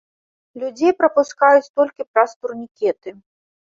[0.63, 3.19] Людзей прапускаюць толькі праз турнікеты.